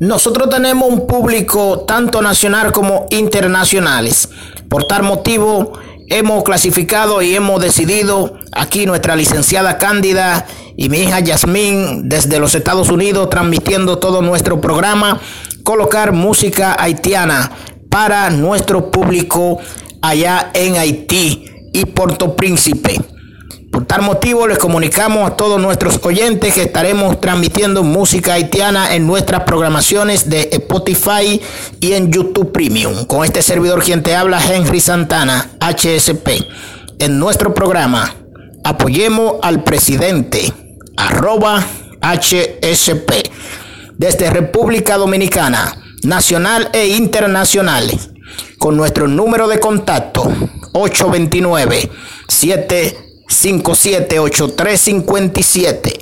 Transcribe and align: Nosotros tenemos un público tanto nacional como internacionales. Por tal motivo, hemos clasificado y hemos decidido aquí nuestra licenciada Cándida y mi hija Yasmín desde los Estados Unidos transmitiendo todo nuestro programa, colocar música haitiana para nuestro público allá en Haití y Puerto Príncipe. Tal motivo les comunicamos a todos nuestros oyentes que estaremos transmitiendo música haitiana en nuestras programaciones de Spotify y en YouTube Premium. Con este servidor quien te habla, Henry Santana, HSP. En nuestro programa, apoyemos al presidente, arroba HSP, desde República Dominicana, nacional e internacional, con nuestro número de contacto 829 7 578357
Nosotros 0.00 0.50
tenemos 0.50 0.88
un 0.88 1.06
público 1.06 1.84
tanto 1.86 2.20
nacional 2.20 2.72
como 2.72 3.06
internacionales. 3.10 4.28
Por 4.68 4.84
tal 4.88 5.04
motivo, 5.04 5.72
hemos 6.08 6.42
clasificado 6.42 7.22
y 7.22 7.36
hemos 7.36 7.60
decidido 7.60 8.34
aquí 8.52 8.86
nuestra 8.86 9.14
licenciada 9.14 9.78
Cándida 9.78 10.46
y 10.76 10.88
mi 10.88 10.98
hija 10.98 11.20
Yasmín 11.20 12.08
desde 12.08 12.40
los 12.40 12.56
Estados 12.56 12.90
Unidos 12.90 13.30
transmitiendo 13.30 13.98
todo 13.98 14.20
nuestro 14.20 14.60
programa, 14.60 15.20
colocar 15.62 16.12
música 16.12 16.76
haitiana 16.76 17.52
para 17.88 18.30
nuestro 18.30 18.90
público 18.90 19.60
allá 20.02 20.50
en 20.54 20.76
Haití 20.76 21.44
y 21.72 21.84
Puerto 21.84 22.34
Príncipe. 22.34 23.00
Tal 23.94 24.02
motivo 24.02 24.48
les 24.48 24.58
comunicamos 24.58 25.24
a 25.24 25.36
todos 25.36 25.60
nuestros 25.60 26.00
oyentes 26.02 26.52
que 26.52 26.62
estaremos 26.62 27.20
transmitiendo 27.20 27.84
música 27.84 28.32
haitiana 28.32 28.92
en 28.96 29.06
nuestras 29.06 29.44
programaciones 29.44 30.28
de 30.28 30.48
Spotify 30.50 31.40
y 31.78 31.92
en 31.92 32.10
YouTube 32.10 32.50
Premium. 32.50 33.04
Con 33.04 33.24
este 33.24 33.40
servidor 33.40 33.84
quien 33.84 34.02
te 34.02 34.16
habla, 34.16 34.42
Henry 34.44 34.80
Santana, 34.80 35.48
HSP. 35.60 36.28
En 36.98 37.20
nuestro 37.20 37.54
programa, 37.54 38.12
apoyemos 38.64 39.34
al 39.42 39.62
presidente, 39.62 40.52
arroba 40.96 41.64
HSP, 42.00 43.30
desde 43.96 44.28
República 44.28 44.96
Dominicana, 44.96 45.72
nacional 46.02 46.68
e 46.72 46.88
internacional, 46.88 47.88
con 48.58 48.76
nuestro 48.76 49.06
número 49.06 49.46
de 49.46 49.60
contacto 49.60 50.24
829 50.72 51.92
7 52.26 53.13
578357 53.44 55.93